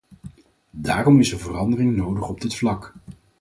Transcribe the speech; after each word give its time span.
Daarom 0.71 1.19
is 1.19 1.31
er 1.31 1.39
verandering 1.39 1.95
nodig 1.95 2.29
op 2.29 2.41
dit 2.41 2.55
vlak. 2.55 2.93